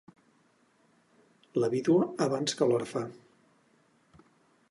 La 1.63 1.69
vídua 1.75 2.07
abans 2.27 2.57
que 2.61 2.69
l'orfe. 2.71 3.03